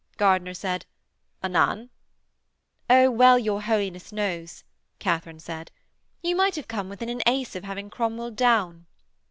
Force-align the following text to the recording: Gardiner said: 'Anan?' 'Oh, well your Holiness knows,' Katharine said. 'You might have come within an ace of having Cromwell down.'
Gardiner 0.17 0.55
said: 0.55 0.87
'Anan?' 1.43 1.91
'Oh, 2.89 3.11
well 3.11 3.37
your 3.37 3.61
Holiness 3.61 4.11
knows,' 4.11 4.63
Katharine 4.97 5.39
said. 5.39 5.69
'You 6.23 6.35
might 6.35 6.55
have 6.55 6.67
come 6.67 6.89
within 6.89 7.09
an 7.09 7.21
ace 7.27 7.55
of 7.55 7.63
having 7.63 7.91
Cromwell 7.91 8.31
down.' 8.31 8.87